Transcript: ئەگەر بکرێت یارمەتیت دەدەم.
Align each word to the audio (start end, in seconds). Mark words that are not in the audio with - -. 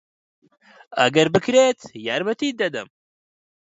ئەگەر 0.99 1.27
بکرێت 1.33 1.79
یارمەتیت 2.07 2.55
دەدەم. 2.61 2.87